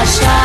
[0.00, 0.39] afastar.